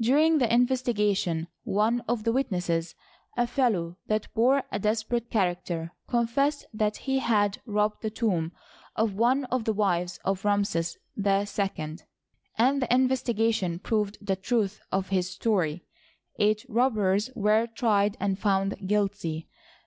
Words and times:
During 0.00 0.38
the 0.38 0.50
investigation 0.50 1.46
one 1.62 2.00
of 2.08 2.24
the 2.24 2.32
witnesses, 2.32 2.94
a 3.36 3.46
fellow 3.46 3.98
that 4.06 4.32
bore 4.32 4.62
a 4.72 4.78
desperate 4.78 5.28
character, 5.28 5.92
confessed 6.08 6.64
that 6.72 6.96
he 7.04 7.18
had 7.18 7.60
robbed 7.66 8.00
the 8.00 8.08
tomb 8.08 8.52
of 8.96 9.12
one 9.12 9.44
of 9.52 9.64
the 9.64 9.74
wives 9.74 10.20
of 10.24 10.46
Ramses 10.46 10.96
II, 11.18 11.98
and 12.56 12.80
the 12.80 12.88
investigation 12.90 13.78
proved 13.78 14.16
the 14.26 14.36
truth 14.36 14.80
of 14.90 15.10
his 15.10 15.28
story. 15.32 15.84
Eight 16.38 16.64
robbers 16.66 17.28
were 17.34 17.66
trieci 17.66 18.14
and 18.18 18.38
found 18.38 18.88
guilty. 18.88 19.50